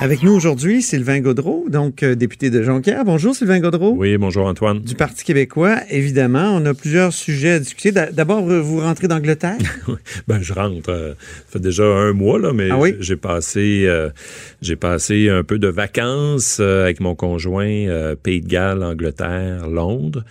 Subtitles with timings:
[0.00, 3.04] Avec nous aujourd'hui, Sylvain Gaudreau, donc euh, député de Jonquière.
[3.04, 3.92] Bonjour Sylvain Gaudreau.
[3.94, 4.80] Oui, bonjour Antoine.
[4.80, 6.54] Du Parti québécois, évidemment.
[6.54, 7.92] On a plusieurs sujets à discuter.
[7.92, 9.58] D'abord, vous rentrez d'Angleterre?
[10.26, 10.88] ben, je rentre.
[10.88, 12.94] Euh, ça fait déjà un mois, là, mais ah oui?
[13.00, 14.08] j'ai passé, euh,
[14.62, 19.68] j'ai passé un peu de vacances euh, avec mon conjoint euh, Pays de Galles, Angleterre,
[19.68, 20.24] Londres.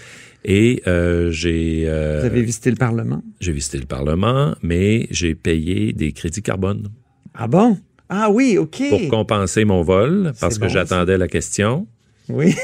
[0.45, 1.83] Et euh, j'ai...
[1.83, 3.21] vous avez visité le Parlement?
[3.39, 6.89] J'ai visité le Parlement, mais j'ai payé des crédits carbone.
[7.35, 7.77] Ah bon?
[8.09, 8.81] Ah oui, OK.
[8.89, 11.87] Pour compenser mon vol, parce que j'attendais la question.
[12.27, 12.55] Oui.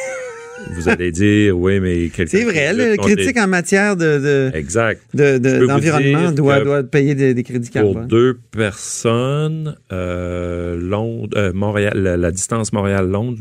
[0.71, 2.09] Vous allez dire, oui, mais...
[2.25, 4.19] C'est vrai, le critique en matière de...
[4.19, 5.01] de exact.
[5.13, 8.07] D'environnement de, doit, doit payer des, des crédits pour carbone.
[8.07, 13.39] deux personnes, euh, Londres, euh, Montréal, la, la distance Montréal-Londres,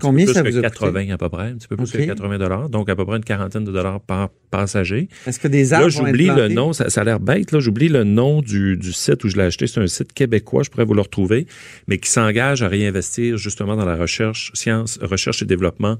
[0.00, 2.38] Combien ça vous que a 80 à peu près, un petit peu plus que 80
[2.38, 5.08] dollars, donc à peu près une quarantaine de dollars par passager.
[5.26, 7.88] Est-ce que des arbres Là, j'oublie le nom, ça, ça a l'air bête, là, j'oublie
[7.88, 9.66] le nom du, du site où je l'ai acheté.
[9.66, 11.46] C'est un site québécois, je pourrais vous le retrouver,
[11.86, 15.96] mais qui s'engage à réinvestir justement dans la recherche, science, recherche et développement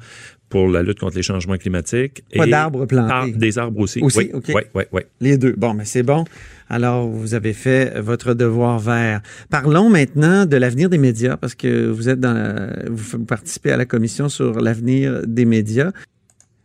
[0.51, 2.25] pour la lutte contre les changements climatiques.
[2.37, 3.33] Pas d'arbres plantés.
[3.33, 4.03] Des arbres aussi.
[4.03, 4.45] Aussi, oui, OK.
[4.49, 5.03] oui, oui, oui.
[5.21, 5.55] Les deux.
[5.57, 6.25] Bon, mais c'est bon.
[6.69, 9.23] Alors, vous avez fait votre devoir vert.
[9.49, 13.77] Parlons maintenant de l'avenir des médias, parce que vous êtes dans la- vous participez à
[13.77, 15.93] la commission sur l'avenir des médias.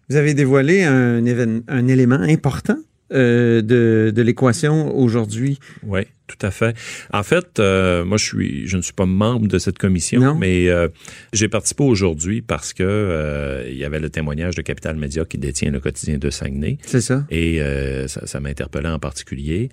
[0.09, 1.25] Vous avez dévoilé un,
[1.88, 2.78] élément important
[3.13, 5.59] euh, de, de l'équation aujourd'hui.
[5.83, 6.75] Oui, tout à fait.
[7.13, 10.35] En fait, euh, moi, je suis, je ne suis pas membre de cette commission, Non.
[10.35, 10.87] mais euh,
[11.33, 15.37] j'ai participé aujourd'hui parce que euh, il y avait le témoignage de Capital Média qui
[15.37, 16.77] détient le quotidien de Saguenay.
[16.85, 17.25] C'est ça?
[17.29, 19.69] Et euh, ça, ça m'interpellait en particulier.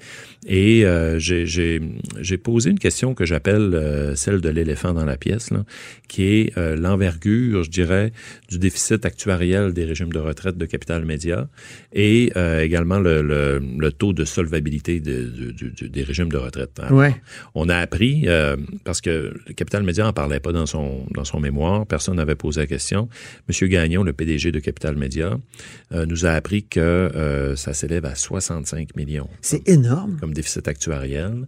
[0.46, 1.80] Et euh, j'ai- j'ai
[2.20, 5.64] j'ai posé une question que j'appelle euh, celle de l'éléphant dans la pièce, là,
[6.08, 8.12] qui est euh, l'envergure, je dirais,
[8.50, 11.48] du déficit actuariel des régimes de retraite de Capital Média
[11.92, 15.30] et euh, également le, le, le taux de solvabilité de-
[15.88, 16.78] des régimes de retraite.
[16.80, 17.14] Alors, Ouais.
[17.54, 21.24] On a appris, euh, parce que le Capital Média en parlait pas dans son, dans
[21.24, 23.08] son mémoire, personne n'avait posé la question.
[23.48, 25.38] Monsieur Gagnon, le PDG de Capital Média,
[25.92, 30.16] euh, nous a appris que euh, ça s'élève à 65 millions C'est énorme.
[30.20, 31.46] comme déficit actuariel.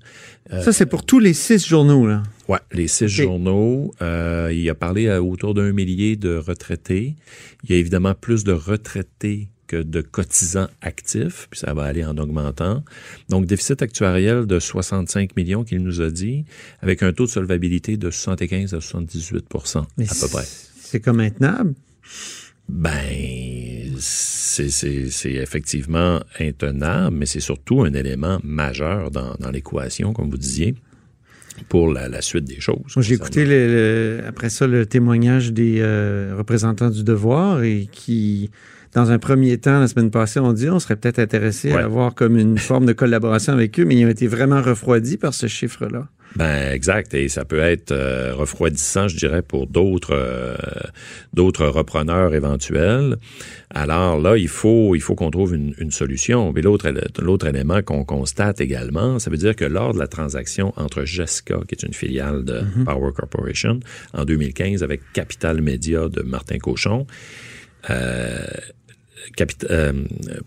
[0.50, 2.22] Ça, c'est pour tous les six journaux, là.
[2.48, 3.94] Ouais, les six journaux.
[4.00, 7.16] il a parlé à autour d'un millier de retraités.
[7.64, 12.16] Il y a évidemment plus de retraités de cotisants actifs, puis ça va aller en
[12.18, 12.82] augmentant.
[13.28, 16.44] Donc, déficit actuariel de 65 millions qu'il nous a dit,
[16.80, 19.46] avec un taux de solvabilité de 75 à 78
[19.96, 20.44] Mais à peu près.
[20.80, 21.74] C'est comme intenable.
[22.68, 24.68] Ben, c'est
[25.32, 30.74] effectivement intenable, mais c'est surtout un élément majeur dans, dans l'équation, comme vous disiez,
[31.68, 32.80] pour la, la suite des choses.
[32.96, 33.66] J'ai écouté le-
[34.20, 38.50] le- après ça le témoignage des euh, représentants du devoir et qui,
[38.94, 41.80] dans un premier temps, la semaine passée, ont dit on serait peut-être intéressé Ouais.
[41.80, 45.16] à avoir comme une forme de collaboration avec eux, mais ils ont été vraiment refroidis
[45.16, 46.08] par ce chiffre-là.
[46.36, 50.56] Ben exact, et ça peut être euh, refroidissant, je dirais, pour d'autres euh,
[51.32, 53.18] d'autres repreneurs éventuels.
[53.70, 56.52] Alors là, il faut il faut qu'on trouve une, une solution.
[56.52, 60.72] Mais l'autre l'autre élément qu'on constate également, ça veut dire que lors de la transaction
[60.76, 63.78] entre Jessica, qui est une filiale de Power Corporation,
[64.12, 67.06] en 2015 avec Capital Media de Martin Cochon,
[67.90, 68.38] euh,
[69.36, 69.92] Capit- euh,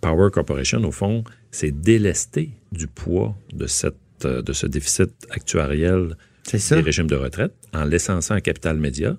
[0.02, 3.96] Power Corporation, au fond, s'est délesté du poids de cette
[4.26, 6.16] euh, de ce déficit actuariel
[6.52, 9.16] des régimes de retraite en laissant ça en capital média.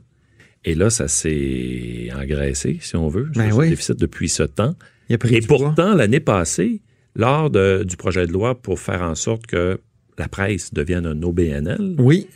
[0.65, 3.69] Et là, ça s'est engraissé, si on veut, Ben ce oui.
[3.71, 4.75] déficit depuis ce temps.
[5.09, 6.81] Il a pris Et pourtant, l'année passée,
[7.15, 9.81] lors de- du projet de loi pour faire en sorte que
[10.19, 12.27] la presse devienne un OBNL, Oui.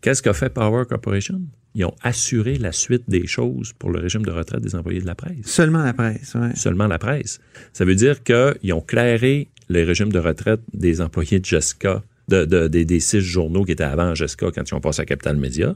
[0.00, 1.42] qu'est-ce qu'a fait Power Corporation?
[1.74, 5.06] Ils ont assuré la suite des choses pour le régime de retraite des employés de
[5.06, 6.34] la presse Seulement la presse.
[6.34, 6.54] Ouais.
[6.54, 7.40] seulement la presse.
[7.72, 12.44] Ça veut dire qu'ils ont clairé les régimes de retraite des employés de Jessica, de,
[12.44, 15.36] de- des, des six journaux qui étaient avant Jessica quand ils ont passé à Capital
[15.36, 15.74] Média.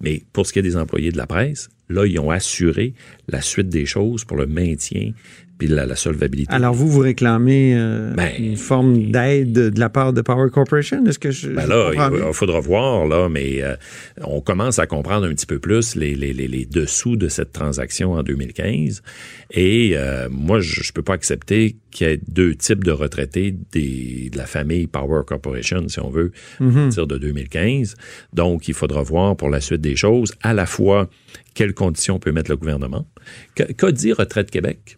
[0.00, 2.94] Mais pour ce qui est des employés de la presse, Là, ils ont assuré
[3.26, 5.10] la suite des choses pour le maintien
[5.60, 6.54] puis la, la solvabilité.
[6.54, 11.04] Alors, vous, vous réclamez euh, Ben, une forme d'aide de la part de Power Corporation?
[11.04, 13.76] Est-ce que je, Ben là, il, faudra voir, là, mais euh,
[14.24, 17.52] on commence à comprendre un petit peu plus les, les, les, les dessous de cette
[17.52, 19.02] transaction en 2015.
[19.50, 23.54] Et euh, moi, je ne peux pas accepter qu'il y ait deux types de retraités
[23.72, 27.96] des, de la famille Power Corporation, si on veut, à partir de 2015.
[28.32, 31.10] Donc, il faudra voir pour la suite des choses, à la fois,
[31.52, 33.06] quelles conditions peut mettre le gouvernement.
[33.54, 34.96] Qu'a dit Retraite Québec?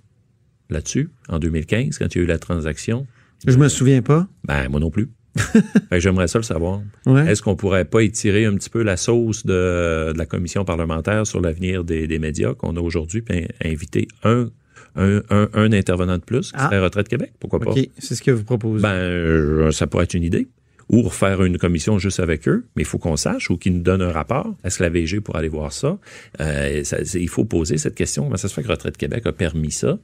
[0.73, 3.07] Là-dessus, en 2015, quand il y a eu la transaction?
[3.47, 4.27] Je me souviens pas.
[4.45, 5.11] Ben, moi non plus.
[5.93, 6.83] J'aimerais ça le savoir.
[7.07, 7.31] Ouais.
[7.31, 11.27] Est-ce qu'on pourrait pas étirer un petit peu la sauce de, de la commission parlementaire
[11.27, 14.49] sur l'avenir des, des médias qu'on a aujourd'hui, puis in- inviter un,
[14.97, 16.67] un, un, un intervenant de plus qui Ah.
[16.67, 17.33] serait Retraite Québec?
[17.41, 17.71] Pourquoi pas?
[17.71, 18.83] OK, c'est ce que vous proposez.
[18.83, 20.49] Ben, euh, ça pourrait être une idée.
[20.91, 23.83] Ou refaire une commission juste avec eux, mais il faut qu'on sache, ou qu'ils nous
[23.83, 24.55] donnent un rapport.
[24.65, 25.99] Est-ce que la VG pourrait aller voir ça?
[26.41, 28.25] Euh, ça- il faut poser cette question.
[28.25, 29.99] Comment ça se fait que Retraite Québec a permis ça?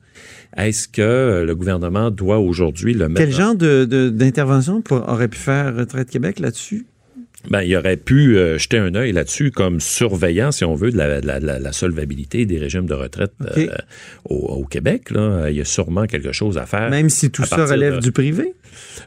[0.56, 3.20] Est-ce que le gouvernement doit aujourd'hui le mettre...
[3.20, 6.86] Quel genre de- de- d'intervention pour- aurait pu faire Retraite Québec là-dessus?
[7.50, 10.96] Ben, il aurait pu euh, jeter un œil là-dessus comme surveillant, si on veut, de
[10.96, 13.68] la, de la- de la- la solvabilité des régimes de retraite euh,
[14.24, 15.10] au, au Québec.
[15.10, 15.48] Là.
[15.48, 16.90] Il y a sûrement quelque chose à faire.
[16.90, 18.54] Même si tout ça relève de- du privé?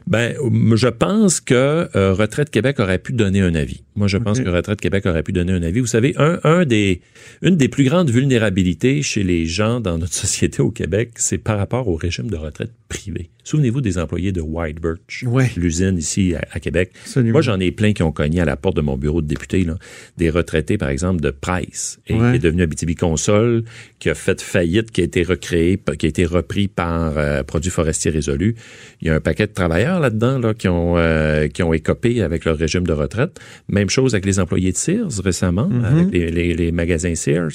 [0.06, 0.34] Ben,
[0.74, 3.82] je pense que euh, Retraite Québec aurait pu donner un avis.
[3.94, 5.80] Moi, je pense que Retraite Québec aurait pu donner un avis.
[5.80, 7.02] Vous savez, un, un des,
[7.42, 11.58] une des plus grandes vulnérabilités chez les gens dans notre société au Québec, c'est par
[11.58, 13.30] rapport au régime de retraite privé.
[13.44, 15.50] Souvenez-vous des employés de White Birch, Ouais.
[15.56, 16.92] l'usine ici à, à Québec.
[17.04, 17.32] Absolument.
[17.32, 19.64] Moi, j'en ai plein qui ont cogné à la porte de mon bureau de député,
[19.64, 19.76] là.
[20.16, 22.30] des retraités, par exemple, de Price, et Ouais.
[22.30, 23.64] qui est devenu Abitibi Consol,
[23.98, 27.70] qui a fait faillite, qui a été recréé, qui a été repris par euh, Produits
[27.70, 28.54] forestiers résolus.
[29.00, 32.22] Il y a un paquet de travailleurs là-dedans là, qui, ont, euh, qui ont écopé
[32.22, 33.38] avec leur régime de retraite.
[33.68, 37.50] Même chose avec les employés de Sears récemment, avec les, les- les magasins Sears.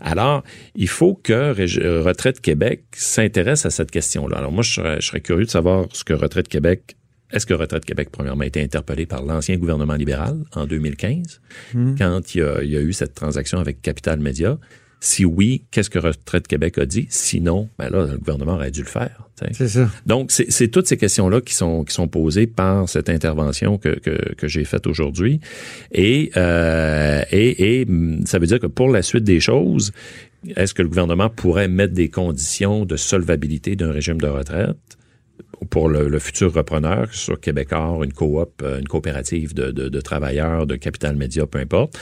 [0.00, 0.42] Alors,
[0.74, 4.36] il faut que Rég- Retraite Québec s'intéresse à cette question-là.
[4.38, 6.94] Alors moi, je serais, je serais curieux de savoir ce que Retraite Québec
[7.30, 11.42] est-ce que Retraite Québec, premièrement, a été interpellé par l'ancien gouvernement libéral en 2015,
[11.98, 14.56] quand il y, a, il y a eu cette transaction avec Capital Média?
[15.00, 17.06] Si oui, qu'est-ce que Retraite Québec a dit?
[17.08, 19.28] Sinon, ben là, le gouvernement aurait dû le faire.
[19.52, 19.88] C'est ça.
[20.06, 23.90] Donc, c'est c'est toutes ces questions-là qui sont, qui sont posées par cette intervention que,
[23.90, 25.40] que, que j'ai faite aujourd'hui.
[25.92, 29.92] Et, euh, et, et hum, ça veut dire que pour la suite des choses,
[30.56, 34.97] est-ce que le gouvernement pourrait mettre des conditions de solvabilité d'un régime de retraite?
[35.70, 39.70] Pour le, le futur repreneur, que ce soit Québécois, une coop, euh, une coopérative de,
[39.70, 41.98] de, de travailleurs, de capital média, peu importe.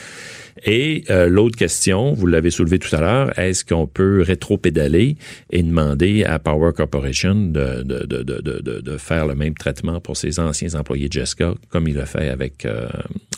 [0.64, 5.16] Et euh, l'autre question, vous l'avez soulevé tout à l'heure, est-ce qu'on peut rétro-pédaler
[5.50, 11.12] et demander à Power Corporation de, faire le même traitement pour ses anciens employés de
[11.12, 12.88] Jessica, comme il l'a fait avec euh,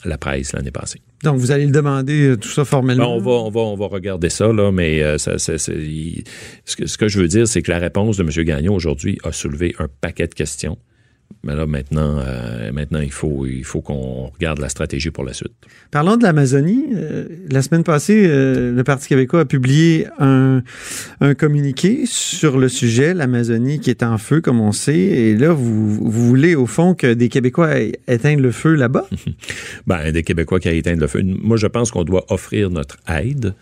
[0.05, 1.01] la presse l'année passée?
[1.25, 3.17] Donc, vous allez le demander tout ça Ben, formellement.
[3.17, 6.23] on va, on va, on va regarder ça là, mais euh, ça, ça- ça- il-
[6.65, 8.31] ce, que, ce que je veux dire, c'est que la réponse de M.
[8.45, 10.79] Gagnon aujourd'hui a soulevé un paquet de questions.
[11.45, 15.33] Mais là, maintenant, euh, maintenant, il faut, il faut qu'on regarde la stratégie pour la
[15.33, 15.53] suite.
[15.93, 16.87] Parlons de l'Amazonie.
[16.97, 20.63] Euh, la semaine passée, euh, le Parti québécois a publié un,
[21.21, 24.99] un communiqué sur le sujet, l'Amazonie qui est en feu, comme on sait.
[24.99, 27.71] Et là, vous, vous voulez, au fond, que des Québécois
[28.09, 29.07] éteignent le feu là-bas?
[29.87, 31.23] Ben, des Québécois qui a éteint le feu.
[31.25, 33.55] Moi, je pense qu'on doit offrir notre aide.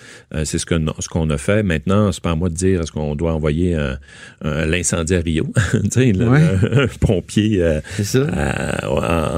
[0.44, 1.62] C'est ce que ce qu'on a fait.
[1.62, 3.76] Maintenant, c'est pas à moi de dire est-ce qu'on doit envoyer
[4.42, 6.40] l'incendie à Rio, tu sais, le- Ouais.
[6.72, 8.20] un pompier euh, C'est ça.
[8.32, 8.86] à-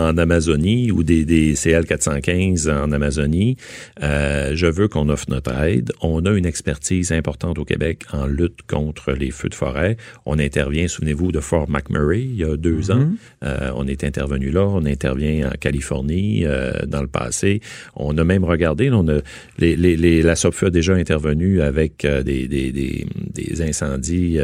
[0.08, 3.56] en, Amazonie ou des, des CL 415 en Amazonie.
[4.02, 5.92] Euh, je veux qu'on offre notre aide.
[6.02, 9.96] On a une expertise importante au Québec en lutte contre les feux de forêt.
[10.26, 13.08] On intervient, souvenez-vous, de Fort McMurray il y a deux ans.
[13.44, 14.66] Euh, on est intervenu là.
[14.66, 17.60] On intervient en Californie euh, dans le passé.
[17.96, 19.18] On a même regardé, là, on a,
[19.58, 24.38] les, les, les- la SOPFE a déjà intervenu avec des, des, des, des incendies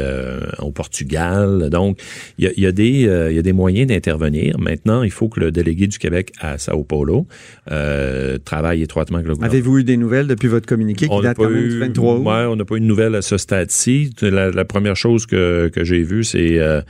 [0.59, 1.69] au Portugal.
[1.69, 1.99] Donc,
[2.37, 4.57] il y a, il y a des, il y a des moyens d'intervenir.
[4.59, 7.25] Maintenant, il faut que le délégué du Québec à Sao Paulo
[7.71, 9.51] euh, travaille étroitement avec le gouvernement.
[9.51, 11.79] Avez-vous eu des nouvelles depuis votre communiqué qui On date pas quand même eu- du
[11.79, 12.23] 23 août?
[12.25, 14.11] Ouais, on n'a pas eu de nouvelles à ce stade-ci.
[14.21, 16.81] La, la première chose que, que j'ai vue, c'est euh,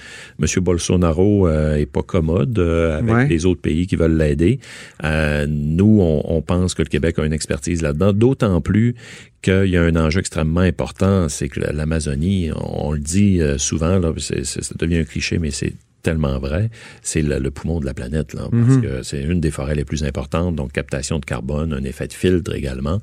[0.42, 0.48] M.
[0.64, 3.28] Bolsonaro euh, est pas commode euh, avec Ouais.
[3.28, 4.60] les autres pays qui veulent l'aider.
[5.04, 8.96] Euh, nous, on, on pense que le Québec a une expertise là-dedans, d'autant plus
[9.42, 13.58] qu'il y a un enjeu extrêmement important, c'est que l'Amazonie, on, on le dit euh,
[13.60, 15.74] souvent, là, ça devient un cliché, mais c'est
[16.06, 16.70] tellement vrai,
[17.02, 19.86] c'est le, le poumon de la planète, là, parce que c'est une des forêts les
[19.86, 23.00] plus importantes, donc captation de carbone, un effet de filtre également,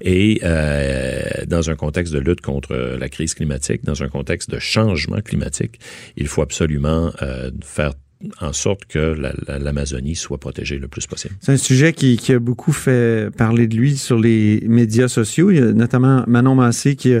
[0.00, 4.58] et euh, dans un contexte de lutte contre la crise climatique, dans un contexte de
[4.58, 5.78] changement climatique,
[6.16, 7.92] il faut absolument euh, faire
[8.40, 9.14] en sorte que
[9.46, 11.34] l'Amazonie soit protégée le plus possible.
[11.40, 15.50] C'est un sujet qui, qui, a beaucoup fait parler de lui sur les médias sociaux.
[15.50, 17.20] Il y a notamment Manon Massé qui a,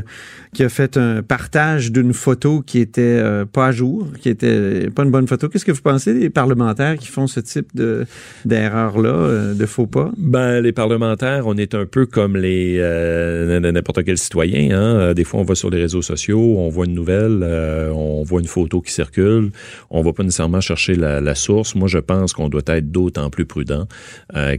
[0.54, 4.88] qui a fait un partage d'une photo qui était euh, pas à jour, qui était
[4.88, 5.50] pas une bonne photo.
[5.50, 8.06] Qu'est-ce que vous pensez des parlementaires qui font ce type de
[8.46, 10.10] d'erreur-là, euh, de faux pas?
[10.16, 14.70] Ben, les parlementaires, on est un peu comme les euh, n'importe quel citoyen.
[14.70, 15.12] Hein?
[15.12, 17.44] Des fois, on va sur les réseaux sociaux, on voit une nouvelle,
[17.92, 19.50] on voit une photo qui circule,
[19.90, 21.74] on va pas nécessairement chercher la, source.
[21.74, 23.86] Moi, je pense qu'on doit être d'autant plus prudent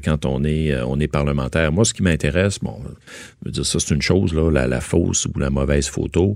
[0.03, 1.71] quand on est on est parlementaire.
[1.71, 2.79] Moi, ce qui m'intéresse, bon,
[3.41, 6.35] je veux dire ça, c'est une chose là, la, la fausse ou la mauvaise photos.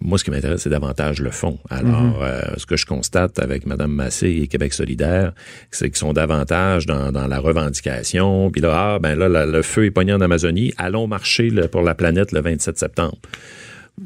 [0.00, 1.58] Moi, ce qui m'intéresse, c'est davantage le fond.
[1.68, 2.14] Alors, mhm.
[2.22, 5.32] euh, ce que je constate avec Mme Massé et Québec solidaire,
[5.70, 8.50] c'est qu'ils sont davantage dans, la revendication.
[8.50, 10.72] Puis là, ah, ben là, le feu est pogné en Amazonie.
[10.78, 13.18] Allons marcher pour la planète le 27 septembre.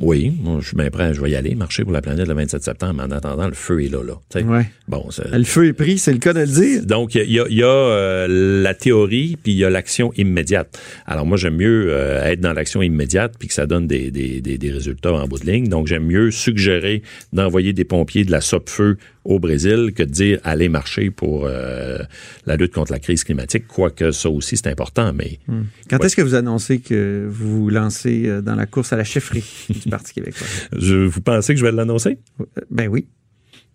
[0.00, 2.62] Oui, je suis bien prêt, je vais y aller, marcher pour la planète le 27
[2.62, 4.02] septembre, mais en attendant, le feu est là.
[4.02, 4.66] là ouais.
[4.88, 6.84] bon, le feu est pris, c'est le cas de le dire.
[6.84, 10.80] Donc, il y a, y a euh, la théorie, puis il y a l'action immédiate.
[11.06, 14.40] Alors moi, j'aime mieux euh, être dans l'action immédiate, puis que ça donne des, des,
[14.40, 15.68] des, des, résultats en bout de ligne.
[15.68, 20.38] Donc, j'aime mieux suggérer d'envoyer des pompiers de la SOP-feu au Brésil que de dire
[20.44, 21.98] aller marcher pour euh,
[22.46, 25.12] la lutte contre la crise climatique, quoique ça aussi c'est important.
[25.12, 25.62] Mais hmm.
[25.90, 29.04] quand est-ce que vous annoncez que vous vous lancez euh, dans la course à la
[29.04, 30.46] chefferie du Parti québécois?
[30.76, 32.18] Je, Vous pensez que je vais l'annoncer?
[32.40, 33.06] Euh, Ben oui.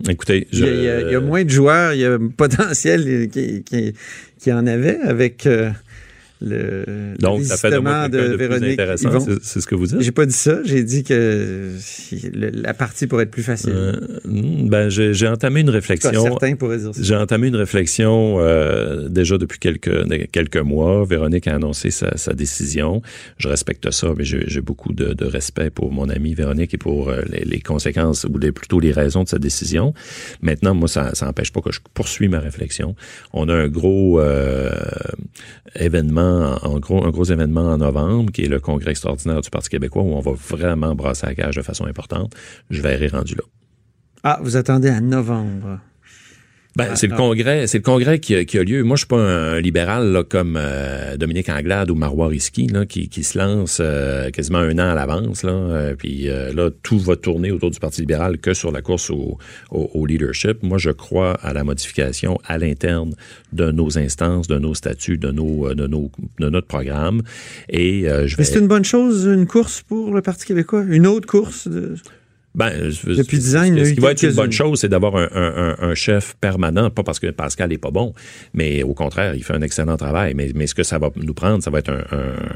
[0.07, 0.63] Écoutez, je...
[0.63, 3.93] il, y a, moins de joueurs, il y a potentiel qui, qui,
[4.39, 5.45] qui en avait avec
[6.41, 8.79] le Donc, ça fait de moi de, de Véronique
[9.41, 9.99] c'est ce que vous dites?
[9.99, 10.59] J'ai pas dit ça.
[10.63, 11.71] J'ai dit que
[12.33, 13.73] la partie pourrait être plus facile.
[13.75, 13.93] Euh,
[14.25, 16.23] hmm, ben, j'ai entamé une réflexion.
[16.23, 17.01] certains pourraient dire ça.
[17.01, 21.05] J'ai entamé une réflexion euh, déjà depuis quelques quelques mois.
[21.05, 23.01] Véronique a annoncé sa, sa décision.
[23.37, 27.09] Je respecte ça, mais j'ai beaucoup de, de, respect pour mon amie Véronique et pour
[27.09, 29.93] euh, les, les, conséquences ou les, plutôt les raisons de sa décision.
[30.41, 32.95] Maintenant, moi, ça n'empêche pas que je poursuis ma réflexion.
[33.33, 34.69] On a un gros euh,
[35.75, 36.28] événement
[36.79, 40.13] gros, un gros événement en novembre, qui est le congrès extraordinaire du Parti québécois, où
[40.13, 42.33] on va vraiment brasser la cage de façon importante.
[42.69, 43.43] Je verrai rendu là.
[44.23, 45.79] Ah, vous attendez à novembre.
[46.79, 48.83] Ben, ah, c'est le congrès, c'est le congrès qui, a lieu.
[48.83, 52.85] Moi, je suis pas un, libéral là, comme euh, Dominique Anglade ou Marois Risky là,
[52.85, 55.43] qui, qui se lance euh, quasiment un an à l'avance.
[55.43, 59.09] Là, euh, puis là, tout va tourner autour du Parti libéral que sur la course
[59.09, 59.37] au,
[59.71, 60.63] au, leadership.
[60.63, 63.13] Moi, je crois à la modification à l'interne
[63.51, 66.09] de nos instances, de nos statuts, de nos, de nos,
[66.39, 67.23] de notre programme.
[67.67, 68.45] Et je vais.
[68.45, 71.67] C'est une bonne chose, une course pour le Parti québécois, une autre course.
[71.67, 71.95] De...
[72.55, 76.35] Ben, Depuis dix ans, ce qui va être une bonne chose, c'est d'avoir un, chef
[76.39, 78.13] permanent, pas parce que Pascal est pas bon,
[78.53, 80.33] mais au contraire, il fait un excellent travail.
[80.35, 82.03] Mais, mais ce que ça va nous prendre, ça va être un.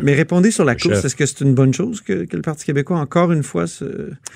[0.02, 1.04] mais répondez sur la course.
[1.04, 3.86] Est-ce que c'est une bonne chose que, le Parti québécois encore une fois se,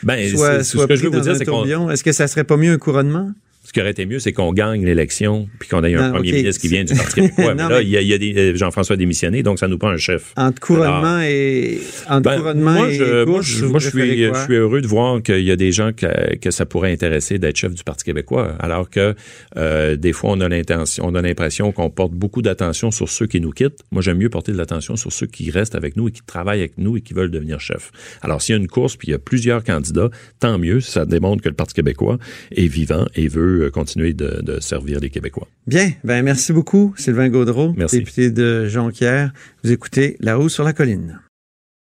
[0.04, 2.74] ben, soit, ce que je veux vous dire, c'est Est-ce que ça serait pas mieux
[2.74, 3.32] un couronnement?
[3.68, 6.62] Ce qui aurait été mieux, c'est qu'on gagne l'élection puis qu'on ait un premier ministre
[6.62, 7.54] qui vient du Parti québécois.
[7.54, 10.32] mais là, il y a, euh, Jean-François démissionné, donc ça nous prend un chef.
[10.38, 14.88] Entre couronnement et entre ben, couronnement moi, je, moi, je, suis, je suis heureux de
[14.88, 18.06] voir qu'il y a des gens que, que ça pourrait intéresser d'être chef du Parti
[18.06, 19.16] québécois, alors que
[19.58, 23.28] euh, des fois on a l'intention, on a l'impression qu'on porte beaucoup d'attention sur ceux
[23.28, 23.84] qui nous quittent.
[23.92, 26.60] Moi, j'aime mieux porter de l'attention sur ceux qui restent avec nous et qui travaillent
[26.60, 27.92] avec nous et qui veulent devenir chef.
[28.22, 30.10] Alors, s'il y a une course puis il y a plusieurs candidats,
[30.40, 30.80] tant mieux.
[30.80, 32.18] Ça démontre que le Parti québécois
[32.56, 35.48] est vivant et veut euh, continuer de de, servir les Québécois.
[35.66, 38.00] Bien, ben merci beaucoup, Sylvain Gaudreau, merci.
[38.00, 39.32] député de Jonquière.
[39.64, 41.20] Vous écoutez La Haut sur la colline.